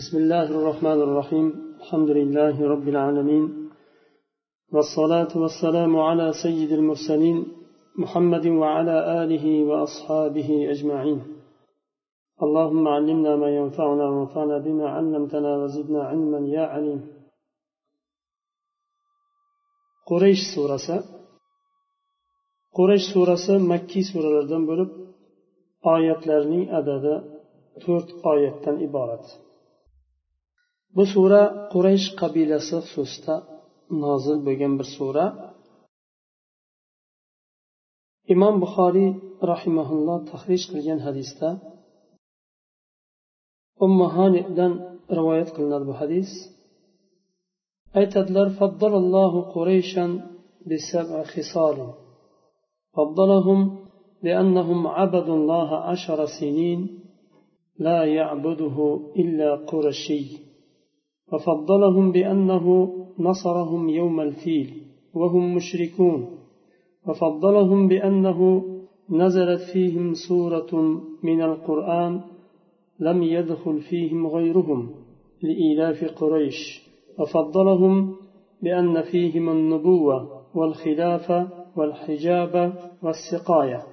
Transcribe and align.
بسم 0.00 0.16
الله 0.16 0.46
الرحمن 0.58 1.00
الرحيم. 1.06 1.46
الحمد 1.80 2.10
لله 2.18 2.56
رب 2.72 2.86
العالمين. 2.88 3.44
والصلاة 4.74 5.32
والسلام 5.42 5.92
على 6.08 6.32
سيد 6.44 6.72
المرسلين 6.72 7.38
محمد 8.02 8.46
وعلى 8.46 8.96
آله 9.22 9.44
وأصحابه 9.68 10.50
أجمعين. 10.72 11.20
اللهم 12.44 12.88
علمنا 12.88 13.32
ما 13.36 13.48
ينفعنا 13.58 14.04
وانفعنا 14.12 14.58
بما 14.58 14.86
علمتنا 14.96 15.52
وزدنا 15.62 16.00
علما 16.10 16.40
يا 16.56 16.64
عليم. 16.74 17.00
قريش 20.10 20.40
سورة. 20.54 21.04
quraysh 22.76 23.06
surasi 23.12 23.54
makkiy 23.72 24.04
suralardan 24.10 24.62
bo'lib 24.70 24.90
oyatlarning 25.94 26.64
adadi 26.78 27.14
to'rt 27.84 28.08
oyatdan 28.32 28.76
iborat 28.88 29.24
bu 30.95 31.03
sura 31.13 31.43
quraysh 31.73 32.07
qabilasi 32.21 32.77
xususida 32.85 33.35
nozil 34.03 34.37
bo'lgan 34.47 34.73
bir 34.79 34.87
sura 34.97 35.25
imom 38.33 38.55
buxoriy 38.63 39.09
rahimaulloh 39.51 40.19
tahrij 40.31 40.63
qilgan 40.71 40.99
hadisda 41.07 41.49
ummuhanidan 43.85 44.73
rivoyat 45.17 45.49
qilinadi 45.55 45.85
bu 45.91 45.95
hadis 46.01 46.29
aytadilar 47.99 48.47
faddallohu 48.59 49.39
qurayshan 49.55 50.11
bisab'a 50.69 51.21
khisalin 51.33 51.91
فضلهم 52.97 53.59
بأنهم 54.23 54.79
عبدوا 54.87 55.35
الله 55.39 55.69
عشر 55.89 56.19
سنين 56.39 56.79
لا 57.85 57.99
يعبده 58.17 58.77
إلا 59.21 59.49
قرشي 59.69 60.25
وفضلهم 61.32 62.12
بأنه 62.12 62.66
نصرهم 63.18 63.88
يوم 63.88 64.20
الفيل 64.20 64.82
وهم 65.14 65.54
مشركون. 65.54 66.38
وفضلهم 67.08 67.88
بأنه 67.88 68.64
نزلت 69.10 69.60
فيهم 69.72 70.14
سورة 70.28 70.72
من 71.22 71.42
القرآن 71.42 72.20
لم 73.00 73.22
يدخل 73.22 73.80
فيهم 73.80 74.26
غيرهم 74.26 74.90
لإيلاف 75.42 76.04
قريش. 76.04 76.82
وفضلهم 77.18 78.16
بأن 78.62 79.02
فيهم 79.02 79.48
النبوة 79.48 80.42
والخلافة 80.54 81.48
والحجاب 81.76 82.54
والسقاية. 83.02 83.92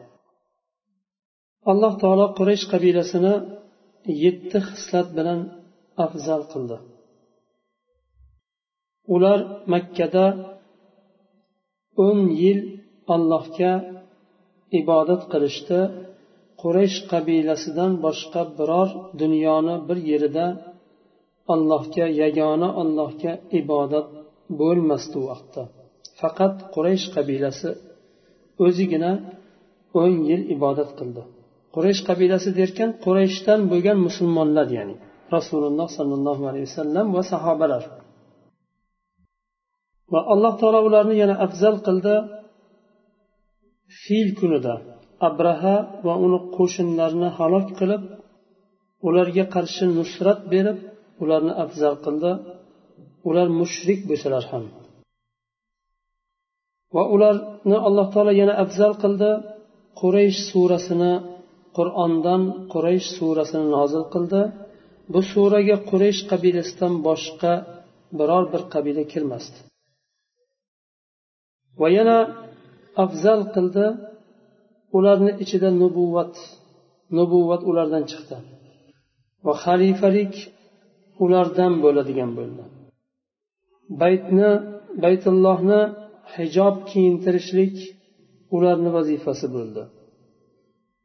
alloh 1.72 1.94
taolo 2.02 2.26
quraysh 2.38 2.66
qabilasini 2.74 3.34
yetti 4.24 4.60
xislat 4.68 5.08
bilan 5.18 5.40
afzal 6.06 6.42
qildi 6.52 6.78
ular 9.14 9.40
makkada 9.74 10.26
o'n 12.06 12.20
yil 12.42 12.60
allohga 13.16 13.74
ibodat 14.80 15.22
qilishdi. 15.32 15.80
Quraysh 16.62 16.98
qabilasidan 17.12 17.92
boshqa 18.06 18.42
biror 18.58 18.90
dunyoni 19.22 19.76
bir 19.88 19.98
yerida 20.12 20.46
allohga 21.54 22.06
yagona 22.22 22.70
allohga 22.82 23.34
ibodat 23.62 24.08
bo'lmasdi 24.60 25.16
u 25.22 25.24
vaqtda. 25.30 25.64
Faqat 26.20 26.56
quraysh 26.76 27.06
qabilasi 27.16 27.70
o'zigina 28.66 29.12
o'n 30.02 30.14
yil 30.30 30.42
ibodat 30.56 30.90
qildi. 31.00 31.22
Quraysh 31.76 32.02
qabilasi 32.10 32.50
derkan 32.60 32.90
qurayshdan 33.06 33.60
bo'lgan 33.72 33.98
musulmonlar 34.08 34.68
ya'ni 34.78 34.96
rasululloh 35.36 35.88
sollallohu 35.98 36.44
alayhi 36.50 36.66
vasallam 36.70 37.08
va 37.16 37.24
sahobalar 37.32 37.84
va 40.14 40.20
alloh 40.34 40.54
taolo 40.62 40.80
ularni 40.88 41.16
yana 41.22 41.36
afzal 41.46 41.76
qildi 41.88 42.16
fil 44.02 44.30
kunida. 44.40 44.76
Abraha 45.30 45.76
va 46.06 46.14
uni 46.26 46.40
qo'shinlarini 46.56 47.30
halok 47.38 47.68
qilib 47.80 48.04
ularga 49.08 49.46
qarshi 49.56 49.84
nusrat 49.98 50.40
berib 50.54 50.78
ularni 51.24 51.54
afzal 51.64 51.96
qildi. 52.06 52.32
Ular 53.30 53.48
mushrik 53.60 54.00
bo'lsalar 54.10 54.44
ham. 54.52 54.64
Va 56.96 57.04
ularni 57.16 57.78
alloh 57.88 58.08
taolo 58.14 58.34
yana 58.42 58.54
afzal 58.64 58.94
qildi. 59.04 59.32
Quraysh 60.02 60.40
surasini 60.50 61.14
qur'ondan 61.78 62.42
quraysh 62.74 63.08
surasini 63.18 63.68
nozil 63.76 64.04
qildi. 64.14 64.42
Bu 65.14 65.20
suraga 65.32 65.78
quraysh 65.90 66.22
qabilasidan 66.32 66.94
boshqa 67.08 67.54
biror 68.20 68.44
bir 68.54 68.62
qabila 68.74 69.04
kirmasdi. 69.14 69.60
Va 71.82 71.88
yana 71.98 72.18
afzal 73.04 73.42
qildi 73.56 73.86
ularni 74.98 75.32
ichida 75.44 75.70
nubuvvat 75.82 76.36
nubuvvat 77.18 77.62
ulardan 77.70 78.04
chiqdi. 78.12 78.38
Va 79.46 79.54
xalifalik 79.64 80.34
ulardan 81.24 81.74
bo'ladigan 81.84 82.32
bo'ldi. 82.40 82.64
Baytni 84.02 84.50
baytullohni 85.04 85.82
hijob 86.36 86.76
kiyintirishlik 86.90 87.76
ularni 88.56 88.90
vazifasi 88.98 89.48
bo'ldi. 89.56 89.84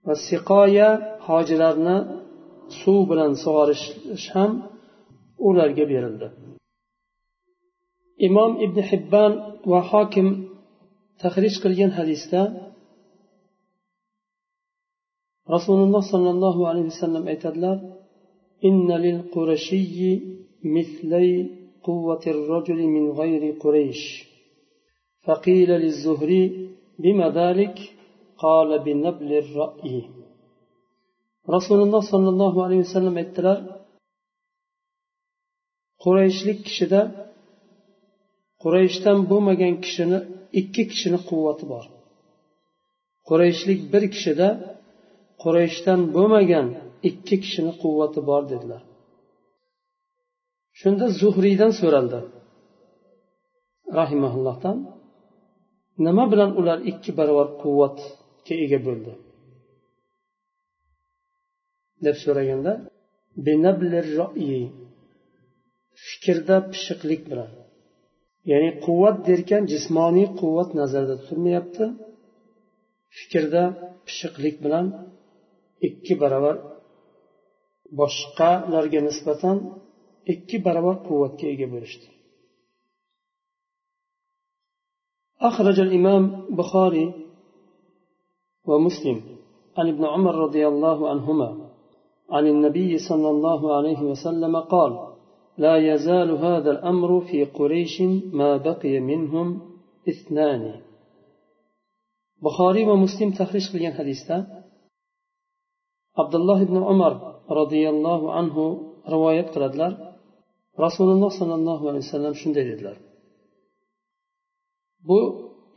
Va 0.06 0.14
siqoya 0.28 0.88
hojilarni 1.28 1.96
suv 2.80 3.00
bilan 3.10 3.32
sug'orish 3.42 3.84
ham 4.34 4.50
ularga 5.48 5.84
berildi. 5.92 6.28
Imom 8.28 8.52
ibn 8.64 8.78
hibban 8.90 9.32
va 9.70 9.80
hokim 9.90 10.28
تخرج 11.18 11.62
كل 11.62 11.92
حديثة. 11.92 12.72
رسول 15.50 15.78
الله 15.86 16.00
صلى 16.12 16.30
الله 16.30 16.68
عليه 16.68 16.82
وسلم 16.82 17.28
اعتدل 17.28 17.64
إن 18.64 18.92
للقرشي 18.92 20.20
مثلي 20.64 21.50
قوة 21.82 22.24
الرجل 22.26 22.86
من 22.86 23.10
غير 23.10 23.58
قريش. 23.58 24.28
فقيل 25.26 25.70
للزهري 25.70 26.70
بما 26.98 27.30
ذلك؟ 27.30 27.76
قال 28.38 28.78
بنبل 28.78 29.32
الرأي. 29.32 30.10
رسول 31.50 31.82
الله 31.82 32.00
صلى 32.12 32.28
الله 32.28 32.64
عليه 32.64 32.78
وسلم 32.78 33.18
اعتدل 33.18 33.70
قريش 35.98 36.46
لك 36.46 36.66
شدة 36.66 37.32
قريش 38.60 38.98
تنبو 39.04 39.40
مجان 39.40 39.80
ikki 40.60 40.82
kishini 40.90 41.18
quvvati 41.28 41.64
bor. 41.72 41.84
Qurayshlik 43.28 43.80
bir 43.92 44.04
kishida 44.14 44.48
qurayshdan 45.42 46.00
bo'lmagan 46.14 46.66
ikki 47.08 47.36
kishini 47.44 47.72
quvvati 47.82 48.20
bor 48.30 48.42
dedilar. 48.52 48.82
Shunda 50.80 51.06
zuhriydan 51.20 51.72
so'raldi. 51.80 52.20
Rahimaullohdan 54.00 54.76
nima 56.06 56.24
bilan 56.32 56.50
ular 56.60 56.78
ikki 56.90 57.10
barobar 57.18 57.48
quvvatga 57.62 58.54
ega 58.64 58.80
bo'ldi? 58.88 59.12
deb 62.06 62.16
so'raganda 62.24 62.72
fikrda 66.06 66.56
pishiqlik 66.72 67.22
bilan. 67.30 67.50
ya'ni 68.49 68.69
quvvat 68.85 69.17
derkan 69.27 69.63
jismoniy 69.71 70.27
quvvat 70.39 70.69
nazarda 70.79 71.15
tutilmayapti 71.21 71.85
fikrda 73.17 73.63
pishiqlik 74.05 74.55
bilan 74.63 74.85
ikki 75.87 76.13
barobar 76.21 76.55
boshqalarga 77.99 78.99
nisbatan 79.09 79.57
ikki 80.33 80.57
barobar 80.65 80.95
quvvatga 81.07 81.45
ega 81.55 81.69
bo'lishdi 81.75 82.09
أخرج 85.49 85.77
الإمام 85.79 86.23
بخاري 86.59 87.05
ومسلم 88.69 89.17
عن 89.77 89.85
ابن 89.93 90.03
عمر 90.05 90.35
رضي 90.35 90.63
الله 90.67 91.09
عنهما 91.11 91.49
عن 92.35 92.47
النبي 92.47 92.97
صلى 93.09 93.29
الله 93.29 93.75
عليه 93.77 94.01
وسلم 94.01 94.53
قال 94.73 94.91
لا 95.58 95.94
يزال 95.94 96.30
هذا 96.30 96.70
الأمر 96.70 97.20
في 97.20 97.44
قريش 97.44 98.00
ما 98.32 98.56
بقي 98.56 99.00
منهم 99.00 99.60
اثنان. 100.08 100.80
بخاري 102.42 102.84
ومسلم 102.84 103.30
تخرج 103.30 103.70
في 103.72 103.88
الحديث 103.88 104.30
عبد 106.18 106.34
الله 106.34 106.64
بن 106.64 106.76
عمر 106.82 107.40
رضي 107.50 107.88
الله 107.88 108.32
عنه 108.32 108.56
رواية 109.08 109.42
قردلر 109.42 110.14
رسول 110.80 111.08
الله 111.12 111.28
صلى 111.40 111.54
الله 111.54 111.88
عليه 111.88 111.98
وسلم 111.98 112.32
شن 112.34 112.52
دلدلر 112.52 112.98
بو 115.06 115.18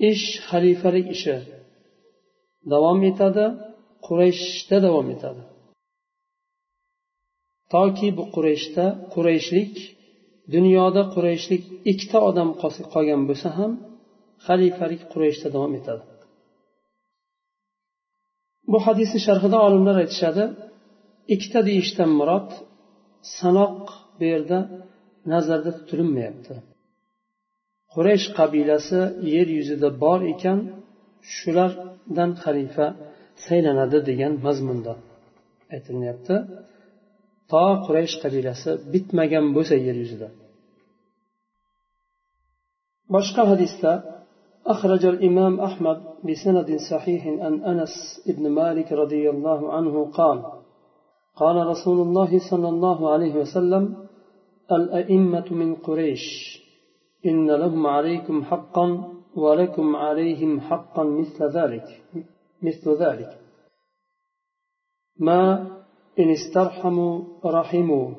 إش 0.02 0.42
خليفة 0.50 1.10
إش 1.10 1.30
دوام 2.66 3.04
إتادا 3.04 3.76
قريش 4.02 4.68
تدوام 4.70 5.10
إتادا 5.10 5.57
toki 7.74 8.08
bu 8.18 8.24
qurayshda 8.36 8.86
qurayshlik 9.14 9.74
dunyoda 10.56 11.02
qurayshlik 11.14 11.64
ikkita 11.92 12.18
odam 12.30 12.50
qolgan 12.94 13.22
bo'lsa 13.30 13.50
ham 13.58 13.72
xalifalik 14.48 15.02
qurayshda 15.14 15.48
davom 15.56 15.74
etadi. 15.80 16.04
Bu 18.72 18.78
hadisni 18.88 19.20
sharhida 19.28 19.58
olimlar 19.68 19.96
aytishadi 20.04 20.44
ikkita 21.34 21.60
deyishdan 21.70 22.12
murod 22.20 22.50
sanoq 23.40 23.84
bu 24.18 24.24
yerda 24.34 24.60
nazarda 25.34 25.72
tutilinmayapti 25.78 26.54
quraysh 27.94 28.28
qabilasi 28.40 29.00
yer 29.34 29.48
yuzida 29.58 29.90
bor 30.04 30.20
ekan 30.34 30.60
shulardan 31.36 32.32
xalifa 32.44 32.88
saylanadi 33.46 34.00
degan 34.10 34.34
mazmunda 34.46 34.94
aytilyapti 35.76 36.36
to 37.51 37.65
quraysh 37.87 38.15
qabilasi 38.23 38.71
bitmagan 38.93 39.47
bo'lsa 39.57 39.75
yer 39.87 39.97
yuzida 40.03 40.29
boshqa 43.15 43.43
hadisda 43.53 43.93
أخرج 44.75 45.05
الإمام 45.05 45.61
أحمد 45.61 45.99
بسند 46.25 46.77
صحيح 46.91 47.27
عن 47.27 47.55
أنس 47.73 47.95
بن 48.27 48.45
مالك 48.51 48.93
رضي 48.93 49.31
الله 49.31 49.73
عنه 49.73 49.95
قال 50.19 50.39
قال 51.37 51.67
رسول 51.67 51.99
الله 52.07 52.39
صلى 52.51 52.69
الله 52.69 53.13
عليه 53.13 53.35
وسلم 53.35 53.85
الأئمة 54.73 55.47
من 55.51 55.75
قريش 55.75 56.25
إن 57.27 57.51
لهم 57.51 57.87
عليكم 57.87 58.45
حقا 58.45 58.87
ولكم 59.37 59.97
عليهم 59.97 60.61
حقا 60.61 61.05
مثل 61.05 61.45
ذلك 61.59 62.03
مثل 62.63 62.91
ذلك 63.05 63.39
ما 65.19 65.43
إن 66.20 66.30
استرحموا 66.30 67.24
رحموا 67.46 68.12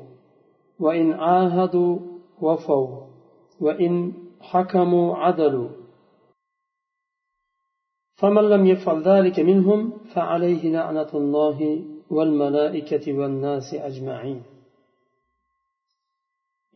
وإن 0.81 1.13
عاهدوا 1.13 1.99
وفوا 2.41 3.07
وإن 3.61 4.13
حكموا 4.41 5.17
عدلوا. 5.17 5.69
فمن 8.15 8.43
لم 8.43 8.67
يفعل 8.67 9.03
ذلك 9.03 9.41
منهم 9.41 9.93
فعليه 10.15 10.73
لعنة 10.73 11.09
الله 11.15 11.85
والملائكة 12.11 13.19
والناس 13.19 13.75
أجمعين. 13.75 14.43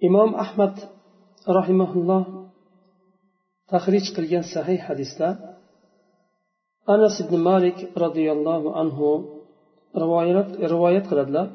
إمام 0.04 0.34
أحمد 0.34 0.74
رحمه 1.48 1.92
الله 1.92 2.50
تخريج 3.68 4.16
قليان 4.16 4.42
صحيح 4.54 4.88
حديثة 4.88 5.56
أنس 6.88 7.22
بن 7.30 7.38
مالك 7.38 7.98
رضي 7.98 8.32
الله 8.32 8.76
عنه 8.76 9.24
rivoyat 10.02 10.48
rivoyat 10.72 11.04
qiladilar. 11.10 11.46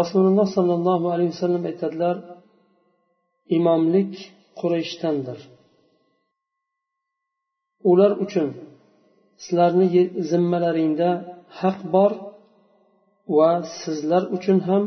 Rasululloh 0.00 0.46
sollallohu 0.56 1.06
alayhi 1.14 1.32
vasallam 1.34 1.64
aytadilar 1.70 2.16
imomlik 3.56 4.12
qurayshdandir. 4.60 5.38
Ular 7.90 8.12
uchun 8.24 8.48
sizlarni 9.44 9.86
zimmalaringda 10.30 11.10
haq 11.60 11.78
bor 11.94 12.12
va 13.36 13.50
sizlar 13.82 14.22
uchun 14.36 14.58
ham 14.68 14.84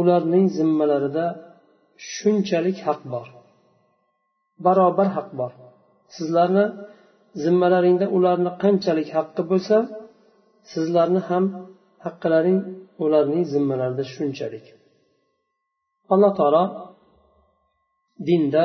ularning 0.00 0.46
zimmalarida 0.58 1.26
shunchalik 2.12 2.78
haq 2.86 3.00
bor. 3.12 3.26
Barobar 4.64 5.08
haq 5.16 5.28
bor. 5.40 5.52
Sizlarni 6.16 6.64
zimmalaringda 7.44 8.06
ularni 8.16 8.50
qanchalik 8.62 9.08
haqqi 9.16 9.42
bo'lsa 9.50 9.76
sizlarni 10.72 11.20
ham 11.28 11.44
haqqalaring 12.04 12.60
ularning 13.04 13.44
zimmalarida 13.52 14.04
shunchalik. 14.14 14.66
Alloh 16.12 16.32
taolo 16.38 16.64
dinda 18.28 18.64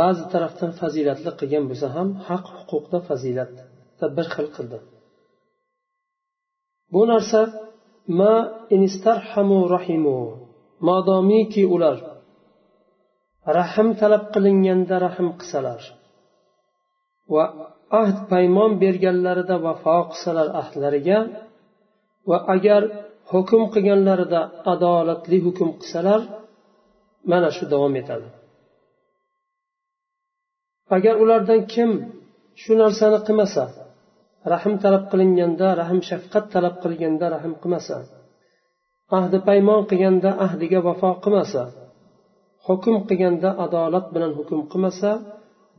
ba'zi 0.00 0.24
tarafdan 0.32 0.70
fazilatli 0.80 1.30
qilgan 1.40 1.64
bo'lsa 1.70 1.86
ham 1.96 2.08
haq 2.28 2.44
huquqda 2.56 2.98
fazilatda 3.08 4.06
bir 4.16 4.26
xil 4.34 4.48
qildi. 4.56 4.78
Bu 6.92 7.02
narsa 7.12 7.40
ma 8.18 8.34
inistarhamu 8.76 9.60
rahimu 9.74 10.18
modomiki 10.88 11.62
ular 11.74 11.98
rahm 13.58 13.88
talab 14.00 14.24
qilinganda 14.34 14.96
rahm 15.06 15.28
qilsalar 15.40 15.82
va 17.34 17.44
ahd 18.00 18.16
paymon 18.32 18.70
berganlarida 18.82 19.56
vafo 19.66 19.98
qilsalar 20.10 20.48
ahdlariga 20.60 21.18
va 22.30 22.38
agar 22.54 22.82
hukm 23.32 23.62
qilganlarida 23.74 24.40
adolatli 24.72 25.38
hukm 25.46 25.68
qilsalar 25.80 26.20
mana 27.30 27.48
shu 27.56 27.64
davom 27.72 27.94
etadi. 28.02 28.28
Agar 30.96 31.14
ulardan 31.22 31.60
kim 31.72 31.90
shu 32.62 32.72
narsani 32.82 33.18
qilmasa 33.26 33.64
rahm 34.52 34.74
talab 34.82 35.04
qilinganda 35.12 35.68
rahm 35.80 35.98
shafqat 36.08 36.44
talab 36.54 36.74
qilganda 36.82 37.26
rahm 37.34 37.52
qilmasa 37.62 37.96
ahdi 39.18 39.38
paymon 39.48 39.80
qilganda 39.90 40.30
ahdiga 40.46 40.78
vafo 40.88 41.10
qilmasa 41.24 41.62
hukm 42.66 42.94
qilganda 43.08 43.50
adolat 43.64 44.06
bilan 44.14 44.32
hukm 44.38 44.60
qilmasa 44.72 45.10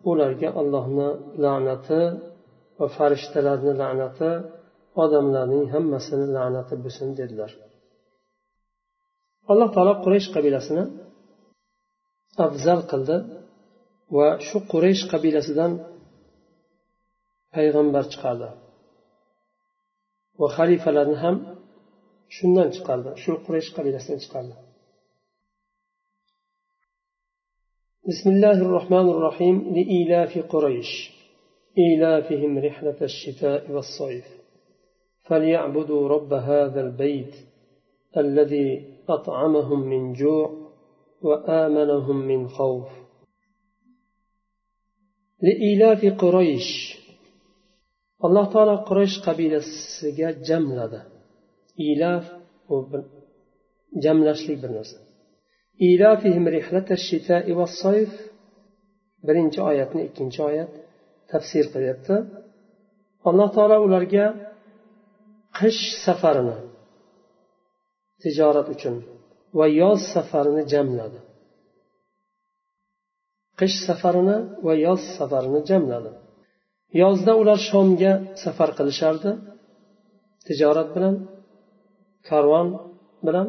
ularga 0.09 0.49
allohni 0.61 1.09
la'nati 1.43 2.01
va 2.79 2.87
farishtalarni 2.97 3.73
la'nati 3.81 4.29
odamlarning 5.03 5.65
hammasini 5.73 6.27
la'nati 6.37 6.73
bo'lsin 6.83 7.09
dedilar. 7.19 7.51
Alloh 9.51 9.69
taolo 9.75 9.93
quraysh 10.03 10.27
qabilasini 10.35 10.83
afzal 12.45 12.81
qildi 12.91 13.17
va 14.17 14.27
shu 14.47 14.57
quraysh 14.71 15.03
qabilasidan 15.11 15.71
payg'ambar 17.55 18.03
chiqardi. 18.11 18.49
Va 20.39 20.47
xalifalarni 20.57 21.17
ham 21.23 21.35
shundan 22.35 22.69
chiqardi 22.75 23.09
shu 23.23 23.31
quraysh 23.45 23.69
qabilasidan 23.77 24.19
chiqardi. 24.23 24.55
بسم 28.07 28.29
الله 28.29 28.61
الرحمن 28.61 29.09
الرحيم. 29.09 29.73
لإيلاف 29.75 30.37
قريش. 30.37 31.11
إيلافهم 31.77 32.59
رحلة 32.59 32.99
الشتاء 33.01 33.71
والصيف. 33.71 34.25
فليعبدوا 35.23 36.07
رب 36.07 36.33
هذا 36.33 36.81
البيت 36.81 37.33
الذي 38.17 38.69
أطعمهم 39.09 39.79
من 39.79 40.13
جوع 40.13 40.71
وآمنهم 41.21 42.15
من 42.15 42.47
خوف. 42.47 42.87
لإيلاف 45.41 46.05
قريش. 46.21 46.69
alloh 48.25 48.47
taolo 48.53 48.75
quraysh 48.89 49.17
qabilasiga 49.27 50.29
jamladi 50.47 51.01
ilaf 51.77 52.25
u 52.73 52.75
jamlashlik 54.03 54.57
bir 54.63 54.71
narsa 54.77 55.04
birinchi 59.27 59.59
oyatni 59.69 60.01
ikkinchi 60.07 60.39
oyat 60.49 60.71
tafsir 61.31 61.65
qilyapti 61.73 62.15
alloh 63.29 63.49
taolo 63.55 63.77
ularga 63.87 64.25
qish 65.59 65.83
safarini 66.05 66.57
tijorat 68.21 68.67
uchun 68.75 68.95
va 69.57 69.65
yoz 69.81 69.99
safarini 70.13 70.63
jamladi 70.73 71.19
qish 73.59 73.77
safarini 73.87 74.37
va 74.65 74.73
yoz 74.85 75.01
safarini 75.17 75.61
jamladi 75.69 76.11
yozda 77.01 77.31
ular 77.41 77.59
shomga 77.69 78.13
safar 78.43 78.69
qilishardi 78.77 79.31
tijorat 80.47 80.89
bilan 80.95 81.15
karvon 82.29 82.67
bilan 83.27 83.47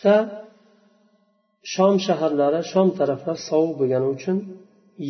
qishda 0.00 0.16
shom 1.74 1.94
shaharlari 2.06 2.60
shom 2.72 2.88
taraflar 2.98 3.36
sovuq 3.48 3.72
bo'lgani 3.80 4.08
uchun 4.14 4.36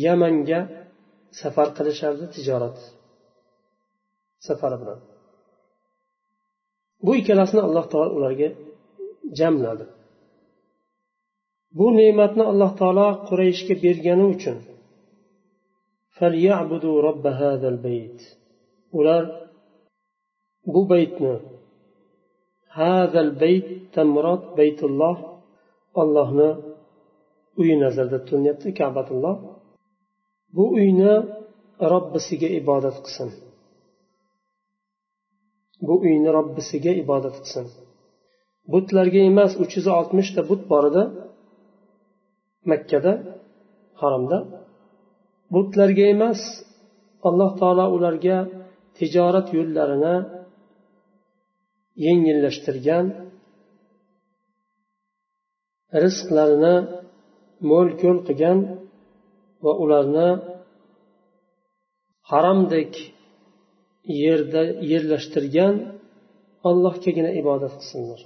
yamanga 0.05 0.59
safar 1.41 1.67
qilishardi 1.77 2.25
tijorat 2.35 2.77
safari 4.47 4.77
bilan. 4.81 4.99
Bu 7.05 7.11
ikkalasini 7.19 7.61
alloh 7.67 7.85
taolo 7.91 8.11
ularga 8.17 8.49
jamladi. 9.39 9.85
Bu 11.77 11.87
ne'matni 11.99 12.43
alloh 12.51 12.71
taolo 12.79 13.07
qurayishga 13.27 13.75
bergani 13.85 14.25
uchun 14.35 14.57
ular 18.99 19.23
bu 20.73 20.81
baytni 20.91 21.33
hazal 22.77 23.29
baytdan 23.41 24.07
murod 24.15 24.43
baytulloh 24.59 25.17
ollohni 26.01 26.49
uyi 27.61 27.75
nazarda 27.83 28.17
tutilyapti 28.23 28.69
kabatulloh. 28.79 29.35
Bu 30.55 30.63
uyni 30.77 31.13
robbisiga 31.93 32.49
ibodat 32.59 32.97
qilsin. 33.05 33.29
Bu 35.87 35.93
uyni 36.05 36.29
robbisiga 36.37 36.91
ibodat 37.03 37.35
qilsin. 37.43 37.65
Butlarga 38.71 39.21
emas 39.31 39.51
uch 39.63 39.73
yuz 39.77 39.87
oltmishta 39.97 40.41
but 40.49 40.61
bor 40.71 40.83
edi 40.89 41.03
makkada 42.71 43.13
haromda. 44.01 44.37
Butlarga 45.53 46.05
emas 46.15 46.39
alloh 47.27 47.51
taolo 47.61 47.85
ularga 47.95 48.37
tijorat 48.97 49.47
yo'llarini 49.57 50.15
yengillashtirgan 52.05 53.05
rizqlarini 56.03 56.75
mo'l 57.69 57.89
ko'l 58.01 58.17
qilgan 58.27 58.59
va 59.63 59.71
ularni 59.83 60.29
haromdek 62.31 62.93
yerda 64.23 64.63
yerlashtirgan 64.91 65.75
allohgagina 66.69 67.31
ibodat 67.41 67.73
qilsinlar. 67.79 68.21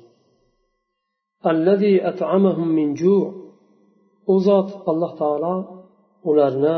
U 4.33 4.35
zot 4.47 4.69
alloh 4.91 5.11
taolo 5.21 5.55
ularni 6.29 6.77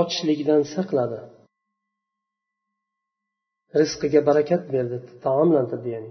ochlikdan 0.00 0.62
saqladi. 0.74 1.18
rizqiga 3.80 4.20
barakat 4.28 4.62
berdi 4.74 4.96
taomlantirdi 5.24 5.88
ya'ni. 5.94 6.10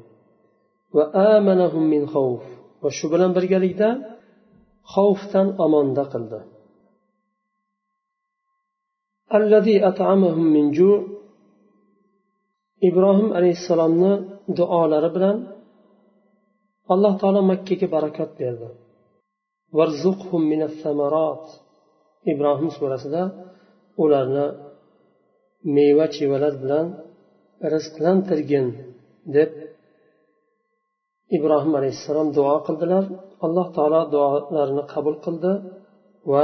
Va 0.96 1.04
amanahum 1.36 1.84
min 1.94 2.04
xavf. 2.14 2.44
Va 2.84 2.90
shu 2.98 3.06
bilan 3.14 3.32
birgalikda 3.38 3.90
xavfdan 4.94 5.48
omonda 5.66 6.04
qildi. 6.14 6.40
Allazi 9.38 9.76
at'amahum 9.90 10.48
min 10.56 10.66
ju. 10.78 10.92
Ibrohim 12.90 13.30
alayhissalomni 13.38 14.14
duolari 14.58 15.10
bilan 15.16 15.38
alloh 16.94 17.14
taolo 17.22 17.42
makkaga 17.52 17.88
barakat 17.96 18.30
berdi. 18.42 18.68
Varzuqhum 19.78 20.42
minas 20.52 20.76
samarat. 20.84 21.46
Ibrohim 22.32 22.70
surasida 22.78 23.24
ularni 24.04 24.46
meva 25.76 26.06
chevalar 26.16 26.54
bilan 26.64 26.86
rizqlantirgin 27.74 28.68
deb 29.36 29.52
ibrohim 31.38 31.74
alayhissalom 31.80 32.28
duo 32.38 32.56
qildilar. 32.68 33.04
Alloh 33.46 33.68
taolo 33.76 34.02
duolarini 34.14 34.84
qabul 34.94 35.16
qildi 35.26 35.54
va 36.32 36.44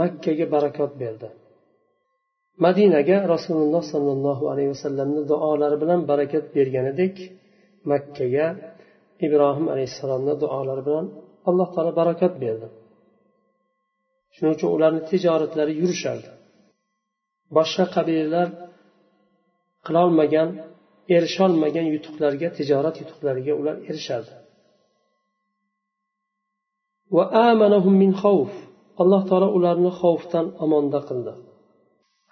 makkaga 0.00 0.46
barakot 0.54 0.92
berdi. 1.02 1.28
Madinaga 2.64 3.16
rasululloh 3.34 3.82
sollallohu 3.92 4.44
alayhi 4.52 4.70
vasallamni 4.74 5.22
duolari 5.30 5.76
bilan 5.82 6.00
barakat 6.10 6.44
berganidek 6.56 7.14
makkaga 7.90 8.46
ibrohim 9.26 9.66
alayhissalomni 9.72 10.34
duolari 10.42 10.82
bilan 10.88 11.06
alloh 11.48 11.68
taolo 11.74 11.92
barakat 12.00 12.32
berdi. 12.44 12.68
Shuning 14.34 14.52
uchun 14.56 14.70
ularni 14.76 15.02
tijoratlari 15.10 15.72
yurishardi. 15.82 16.30
Boshqa 17.56 17.84
qabilalar 17.96 18.48
qilolmagan 19.86 20.48
erisholmagan 21.16 21.86
yutuqlarga 21.94 22.48
tijorat 22.58 22.96
yutuqlariga 23.02 23.52
ular 23.60 23.76
erishardi. 23.90 24.34
Alloh 29.02 29.22
taolo 29.28 29.48
ularni 29.58 29.90
xavfdan 30.00 30.46
omonda 30.64 31.00
qildi. 31.08 31.32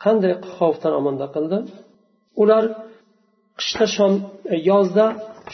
Qanday 0.05 0.33
xavfdan 0.57 0.93
omonda 1.01 1.27
qildi? 1.35 1.59
Ular 2.43 2.65
qishda 3.61 3.87
shom 3.97 4.13
e, 4.55 4.57
yozda 4.71 5.07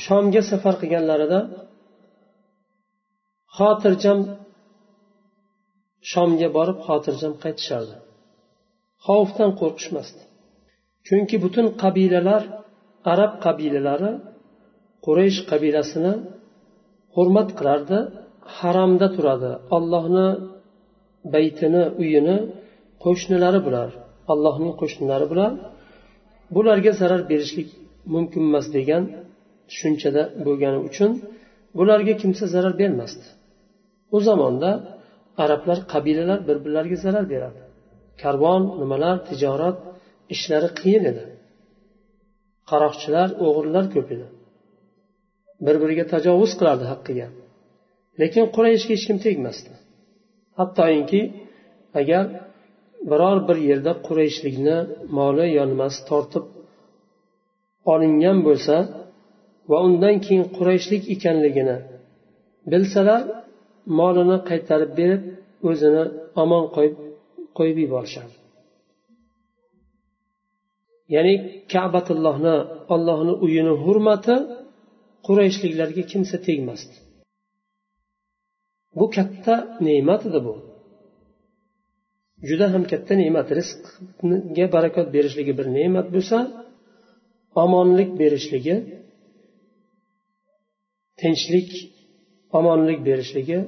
shomga 0.05 0.43
safar 0.51 0.75
qilganlarida 0.83 1.41
xotirjam 3.57 4.19
shomga 6.13 6.49
borib 6.57 6.79
xotirjam 6.87 7.33
qaytishardi. 7.43 7.97
Xavfdan 9.07 9.51
qo'rqishmasdi. 9.61 10.23
Chunki 11.07 11.37
butun 11.45 11.67
qabilalar 11.83 12.43
arab 13.13 13.33
qabilalari 13.45 14.13
quraysh 15.07 15.39
qabilasini 15.51 16.13
hurmat 17.15 17.49
qilardi 17.59 17.99
haramda 18.57 19.07
turadi. 19.17 19.51
Allohni 19.77 20.29
baytini 21.35 21.83
uyini 22.03 22.37
qo'shnilari 23.05 23.61
bular 23.67 23.91
allohning 24.33 24.73
qo'shnilari 24.81 25.27
bular. 25.33 25.53
Bularga 26.57 26.93
zarar 27.01 27.23
berishlik 27.31 27.69
mumkin 28.15 28.43
emas 28.51 28.67
degan 28.77 29.03
tushunchada 29.71 30.23
bo'lgani 30.47 30.79
uchun 30.89 31.11
bularga 31.79 32.15
kimsa 32.23 32.45
zarar 32.55 32.75
bermasdi. 32.83 33.27
U 34.17 34.19
zamonda 34.29 34.71
arablar 35.45 35.79
qabilalar 35.93 36.39
bir 36.49 36.57
birlariga 36.65 36.99
zarar 37.07 37.25
beradi. 37.33 37.61
Karvon 38.23 38.63
nimalar 38.81 39.17
tijorat 39.29 39.77
ishlari 40.35 40.69
qiyin 40.81 41.05
edi. 41.11 41.25
Qaroqchilar 42.71 43.29
o'g'rilar 43.47 43.87
ko'p 43.95 44.09
edi. 44.15 44.27
Bir 45.67 45.77
biriga 45.83 46.05
tajovuz 46.13 46.53
qilardi 46.59 46.87
haqqiga. 46.93 47.29
Lekin 48.21 48.45
qurayishga 48.57 48.93
hech 48.97 49.05
kim 49.09 49.19
tegmasdi. 49.27 49.73
Hattoki 50.59 51.23
agar 52.01 52.25
biror 53.11 53.39
bir 53.49 53.59
yerda 53.69 53.93
qurayishlikni 54.07 54.77
moli 55.19 55.47
yo 55.59 55.65
tortib 56.11 56.45
olingan 57.93 58.39
bo'lsa 58.47 58.77
va 59.71 59.79
undan 59.87 60.17
keyin 60.25 60.45
qurayshlik 60.57 61.03
ekanligini 61.15 61.77
bilsalar 62.73 63.23
molini 63.99 64.39
qaytarib 64.51 64.91
berib 65.01 65.23
o'zini 65.71 66.05
omon 66.43 66.65
qo'yib 66.75 66.95
qo'yib 67.59 67.79
yuborishadi. 67.85 68.35
Ya'ni 71.15 71.35
kabatullohni 71.73 72.57
ollohni 72.95 73.33
uyini 73.45 73.75
hurmati 73.85 74.37
qurayshliklarga 75.27 76.03
kimsa 76.13 76.37
tegmasdi. 76.49 76.97
Bu 78.99 79.07
katta 79.17 79.55
ne'mat 79.87 80.23
edi 80.29 80.41
bu. 80.47 80.55
Juda 82.49 82.67
ham 82.73 82.83
katta 82.93 83.13
ne'mat 83.23 83.49
rizqga 83.59 84.67
barakot 84.75 85.09
berishligi 85.17 85.53
bir 85.59 85.67
ne'mat 85.77 86.07
bo'lsa 86.15 86.39
omonlik 87.63 88.11
berishligi 88.21 88.77
tinchlik 91.21 91.71
omonlik 92.59 93.01
berishligi 93.09 93.59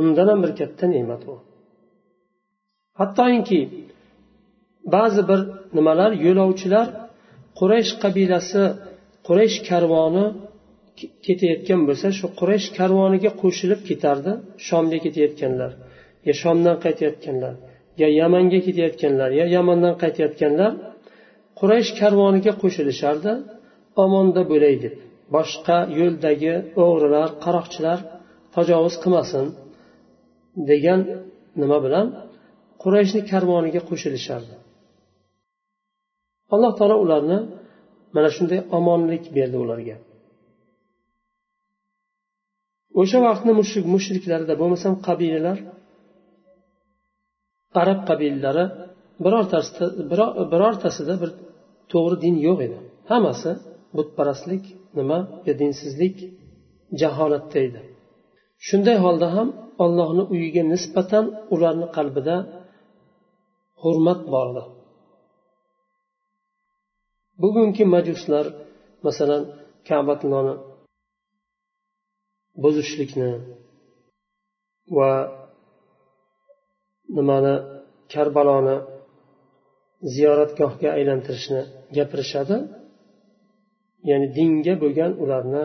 undan 0.00 0.26
ham 0.30 0.40
bir 0.44 0.52
katta 0.60 0.84
ne'mat 0.94 1.22
u 1.32 1.34
hattoki 2.98 3.60
ba'zi 4.94 5.22
bir 5.30 5.40
nimalar? 5.76 6.10
Yo'lovchilar 6.26 6.86
quraysh 7.58 7.92
qabilasi 8.02 8.62
quraysh 9.26 9.58
karvoni 9.68 10.26
ketayotgan 11.26 11.80
bo'lsa 11.88 12.08
shu 12.18 12.26
quraysh 12.40 12.68
karvoniga 12.78 13.30
qo'shilib 13.42 13.80
ketardi. 13.88 14.32
Shomga 14.66 14.98
ketayotganlar. 15.04 15.72
Yo 16.26 16.32
shomdan 16.42 16.76
qaytayotganlar 16.84 17.54
yo 18.00 18.08
yamanga 18.20 18.58
ketayotganlar 18.66 19.30
yo 19.40 19.44
yamandan 19.56 19.94
qaytayotganlar 20.02 20.72
quraysh 21.60 21.90
karvoniga 22.00 22.52
qo'shilishardi. 22.62 23.32
Omonda 24.04 24.42
bo'lay 24.52 24.74
deb. 24.84 24.94
Boshqa 25.34 25.78
yo'ldagi 25.98 26.54
o'g'rilar 26.84 27.28
qaroqchilar 27.44 27.98
tajovuz 28.56 28.94
qilmasin 29.02 29.46
degan 30.70 31.00
nima 31.62 31.78
bilan 31.84 32.06
qurayshni 32.82 33.22
karvoniga 33.32 33.80
qo'shilishardi. 33.90 34.54
Alloh 36.52 36.72
taolo 36.78 36.96
ularni 37.04 37.38
mana 38.14 38.28
shunday 38.36 38.60
omonlik 38.78 39.24
berdi 39.36 39.56
ularga. 39.64 39.96
O'sha 43.00 43.18
vaqtni 43.26 43.52
mushrik 43.60 43.86
mushriklarida 43.94 44.54
bo'lmasam 44.60 44.94
qabilalar 45.06 45.58
arab 47.82 48.00
qabilalari 48.08 48.64
birortasida 49.24 49.86
birortasida 50.52 51.14
bir 51.22 51.30
to'g'ri 51.92 52.16
din 52.24 52.34
yo'q 52.46 52.58
edi. 52.66 52.78
Hammasi 53.10 53.50
butparastlik 53.96 54.64
nima 54.98 55.18
dinsizlik 55.60 56.16
jaholatda 57.00 57.58
edi. 57.68 57.80
Shunday 58.66 58.96
holda 59.04 59.28
ham 59.36 59.48
ollohni 59.84 60.24
uyiga 60.34 60.62
nisbatan 60.72 61.24
ularni 61.54 61.86
qalbida 61.96 62.36
hurmat 63.82 64.20
bor 64.34 64.48
edi 64.56 64.64
bugungi 67.42 67.84
majuslar 67.94 68.46
masalan 69.06 69.42
kabatullohni 69.88 70.54
buzishlikni 72.62 73.30
va 74.96 75.10
nimani 77.16 77.54
karbaloni 78.12 78.76
ziyoratgohga 80.14 80.88
aylantirishni 80.96 81.60
gapirishadi. 81.96 82.56
Ya'ni 84.10 84.26
dinga 84.36 84.74
bo'lgan 84.82 85.12
ularni 85.22 85.64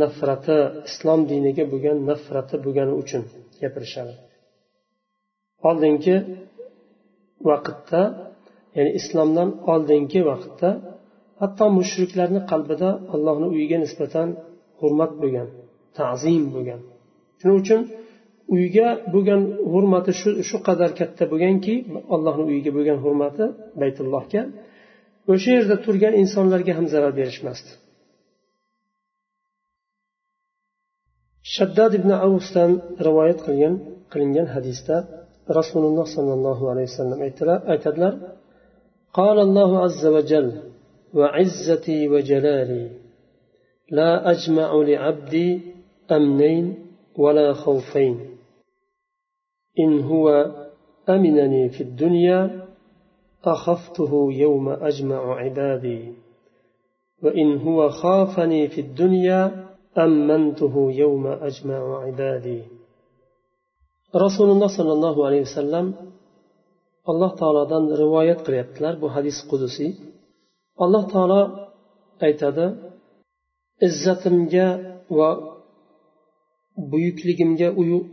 nafrati 0.00 0.58
islom 0.88 1.20
diniga 1.30 1.64
bo'lgan 1.72 1.96
nafrati 2.10 2.56
bo'lgani 2.64 2.94
uchun 3.02 3.22
gapirishadi. 3.62 4.14
Oldingi 5.68 6.16
vaqtda 7.48 8.02
ya'ni 8.76 8.90
islomdan 9.00 9.48
oldingi 9.72 10.20
vaqtda 10.30 10.70
hatto 11.40 11.64
mushriklarni 11.78 12.40
qalbida 12.50 12.88
allohni 13.14 13.46
uyiga 13.54 13.78
nisbatan 13.84 14.28
hurmat 14.80 15.12
bo'lgan 15.22 15.48
ta'zim 15.98 16.44
bo'lgan. 16.54 16.80
Shuning 17.40 17.58
uchun 17.62 17.80
uyga 18.56 18.88
bo'lgan 19.14 19.42
hurmati 19.72 20.12
shu 20.20 20.30
shu 20.48 20.56
qadar 20.68 20.90
katta 21.00 21.24
bo'lganki 21.32 21.74
allohni 22.14 22.44
uyiga 22.50 22.70
bo'lgan 22.76 22.98
hurmati 23.04 23.44
baytullohga 23.80 24.42
o'sha 25.32 25.50
yerda 25.56 25.76
turgan 25.84 26.14
insonlarga 26.22 26.72
ham 26.78 26.86
zarar 26.92 27.12
berishmasdi. 27.20 27.70
Shaddad 31.54 31.92
ibn 32.00 32.10
avusdan 32.26 32.70
rivoyat 33.06 33.38
qilgan 33.46 33.74
qilingan 34.12 34.48
hadisda 34.54 34.96
rasululloh 35.58 36.06
sollallohu 36.16 36.64
alayhi 36.72 36.88
vasallam 36.92 37.20
aytadilar 37.72 38.14
قال 39.14 39.38
الله 39.38 39.78
عز 39.78 40.06
وجل 40.06 40.62
وعزتي 41.14 42.08
وجلالي 42.08 42.90
لا 43.90 44.30
أجمع 44.30 44.74
لعبدي 44.74 45.60
أمنين 46.10 46.86
ولا 47.18 47.52
خوفين. 47.52 48.36
إن 49.78 50.00
هو 50.00 50.52
أمنني 51.08 51.68
في 51.68 51.80
الدنيا 51.80 52.66
أخفته 53.44 54.28
يوم 54.32 54.68
أجمع 54.68 55.34
عبادي. 55.34 56.12
وإن 57.22 57.58
هو 57.58 57.88
خافني 57.88 58.68
في 58.68 58.80
الدنيا 58.80 59.66
أمنته 59.98 60.92
يوم 60.92 61.26
أجمع 61.26 62.04
عبادي. 62.04 62.62
رسول 64.16 64.50
الله 64.50 64.66
صلى 64.78 64.92
الله 64.92 65.26
عليه 65.26 65.40
وسلم 65.40 66.13
alloh 67.10 67.32
taolodan 67.40 67.84
rivoyat 68.02 68.40
qilyaptilar 68.46 68.94
bu 69.02 69.06
hadis 69.16 69.38
qudusiy. 69.50 69.90
Alloh 70.84 71.04
taolo 71.12 71.40
aytadi 72.26 72.66
izzatimga 73.86 74.68
va 75.18 75.28
buyukligimga 76.90 77.68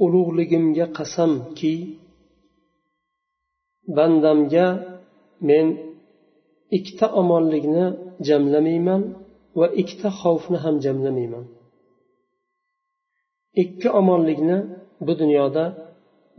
ulug'ligimga 0.05 0.86
qasamki 0.98 1.75
bandamga 3.98 4.67
men 5.50 5.65
ikkita 6.77 7.07
omonlikni 7.21 7.86
jamlamayman 8.27 9.01
va 9.60 9.67
ikkita 9.81 10.10
xavfni 10.21 10.57
ham 10.63 10.75
jamlamayman. 10.86 11.45
Ikki 13.63 13.89
omonlikni 14.00 14.57
bu 15.05 15.13
dunyoda 15.21 15.63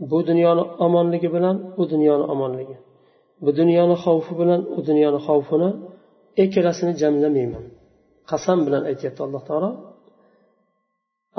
bu 0.09 0.17
dunyoni 0.29 0.63
omonligi 0.85 1.29
bilan 1.35 1.55
u 1.81 1.83
dunyoni 1.91 2.25
omonligi. 2.33 2.77
Bu 3.43 3.49
dunyoni 3.59 3.95
xavfi 4.03 4.33
bilan 4.41 4.61
u 4.77 4.79
dunyoni 4.89 5.19
xavfini 5.27 5.69
ikkalasini 6.43 6.93
jamlamayman. 7.01 7.65
Qasam 8.29 8.59
bilan 8.65 8.83
aytyapti 8.89 9.19
alloh 9.25 9.43
taolo. 9.49 9.69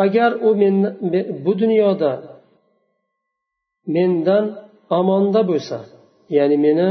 Agar 0.04 0.30
u 0.46 0.48
menni 0.62 1.20
bu 1.44 1.52
dunyoda 1.62 2.12
mendan 3.96 4.44
omonda 4.98 5.40
bo'lsa 5.50 5.78
ya'ni 6.36 6.56
meni 6.66 6.88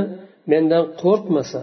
mendan 0.52 0.84
qo'rqmasa 1.02 1.62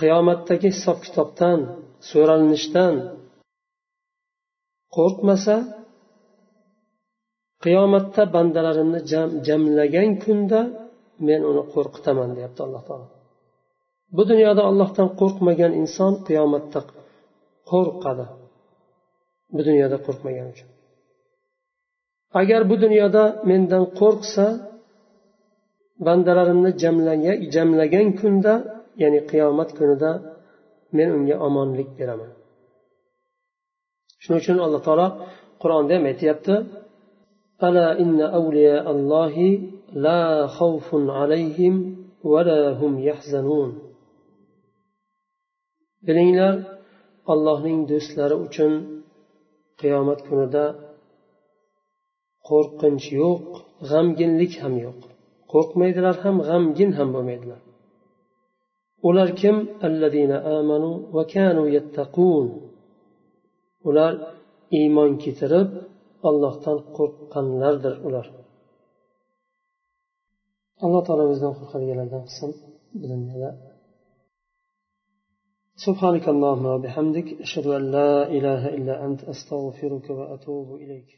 qiyomatdagi 0.00 0.68
hisob 0.74 0.98
kitobdan 1.04 1.58
so'ralinishdan 2.10 2.94
qo'rqmasa 4.96 5.54
qiyomatda 7.66 8.22
bandalarimni 8.34 9.00
jamlagan 9.48 10.10
kunda 10.24 10.60
men 11.28 11.40
uni 11.50 11.62
qo'rqitaman 11.74 12.30
deyapti 12.36 12.60
alloh 12.66 12.82
taolo. 12.88 13.06
Bu 14.16 14.22
dunyoda 14.30 14.62
ollohdan 14.70 15.08
qo'rqmagan 15.20 15.72
inson 15.82 16.12
qiyomatda 16.28 16.80
qo'rqadi. 17.70 18.26
Bu 19.54 19.60
dunyoda 19.68 19.96
qo'rqmagani 20.06 20.50
uchun. 20.54 20.68
Agar 22.40 22.60
bu 22.70 22.76
dunyoda 22.84 23.22
mendan 23.50 23.84
qo'rqsa 24.00 24.46
bandalarimni 26.06 26.70
jamlagan 27.54 28.08
kunda 28.20 28.52
ya'ni 29.02 29.20
qiyomat 29.30 29.70
kunida 29.78 30.10
men 30.96 31.08
unga 31.16 31.36
omonlik 31.48 31.90
beraman. 31.98 32.30
Shuning 34.22 34.40
uchun 34.42 34.58
alloh 34.66 34.80
taolo 34.86 35.06
qur'onda 35.62 35.92
ham 35.96 36.04
aytyapti 36.12 36.54
ألا 37.62 38.00
إن 38.00 38.20
أولياء 38.20 38.90
الله 38.90 39.34
لا 39.92 40.46
خوف 40.46 40.94
عليهم 40.94 41.96
ولا 42.24 42.72
هم 42.72 42.98
يحزنون 42.98 43.86
bilinglar 46.06 46.54
allohning 47.32 47.80
do'stlari 47.90 48.36
uchun 48.46 48.72
qiyomat 49.80 50.20
kunida 50.28 50.64
qo'rqinch 52.48 53.06
yo'q 53.20 53.42
g'amginlik 53.90 54.52
ham 54.62 54.74
yo'q 54.84 55.00
qo'rqmaydilar 55.52 56.16
ham 56.24 56.36
g'amgin 56.48 56.90
ham 56.98 57.08
bo'lmaydilar 57.14 57.60
ular 59.08 59.28
kim 59.40 59.56
alladina 59.86 60.36
amanu 60.58 60.92
va 61.14 61.22
kanu 61.34 61.64
yattaqun 61.76 62.46
ular 63.88 64.12
iymon 64.78 65.10
keltirib 65.22 65.68
ollohdan 66.29 66.77
qo'rqqanlardir 66.97 67.95
ular 68.07 68.27
alloh 70.85 71.01
taolo 71.07 71.25
bizdan 71.31 71.53
qo'rqadiganlardan 71.59 72.23
qilsin 72.27 72.51
bu 72.99 73.05
dunyoda 73.13 73.51
سبحانك 75.87 76.25
اللهم 76.29 76.65
وبحمدك 76.65 77.27
أشهد 77.45 77.67
أن 77.67 77.83
لا 77.97 78.13
إله 78.37 78.61
إلا 78.77 79.05
أنت 79.05 79.23
أستغفرك 79.33 80.09
وأتوب 80.09 80.75
إليك 80.75 81.09